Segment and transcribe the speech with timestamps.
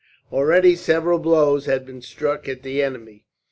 [0.31, 3.25] Already several blows had been struck at the enemy.